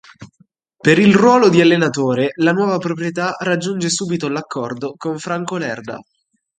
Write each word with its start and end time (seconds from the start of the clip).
Per 0.79 0.97
il 0.97 1.13
ruolo 1.13 1.47
di 1.47 1.61
allenatore, 1.61 2.31
la 2.37 2.51
nuova 2.53 2.79
proprietà 2.79 3.35
raggiunge 3.37 3.87
subito 3.91 4.29
l'accordo 4.29 4.95
con 4.97 5.19
Franco 5.19 5.57
Lerda. 5.57 5.99